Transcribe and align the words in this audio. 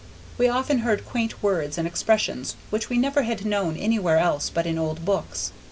We 0.39 0.47
often 0.49 0.79
heard 0.79 1.05
quaint 1.05 1.43
words 1.43 1.77
and 1.77 1.87
expressions 1.87 2.55
which 2.71 2.89
we 2.89 2.97
never 2.97 3.21
had 3.21 3.45
known 3.45 3.77
anywhere 3.77 4.17
else 4.17 4.49
but 4.49 4.65
in 4.65 4.79
old 4.79 5.05
books. 5.05 5.51